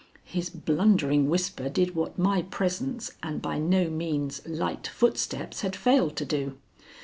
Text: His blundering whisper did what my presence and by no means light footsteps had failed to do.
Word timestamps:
His 0.25 0.49
blundering 0.49 1.29
whisper 1.29 1.69
did 1.69 1.93
what 1.93 2.17
my 2.17 2.41
presence 2.41 3.11
and 3.21 3.39
by 3.39 3.59
no 3.59 3.87
means 3.87 4.41
light 4.47 4.87
footsteps 4.87 5.61
had 5.61 5.75
failed 5.75 6.15
to 6.15 6.25
do. 6.25 6.57